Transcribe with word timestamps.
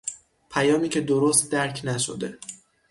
پیامی 0.51 0.89
که 0.89 1.01
درست 1.01 1.51
درک 1.51 1.81
نشده 1.83 2.37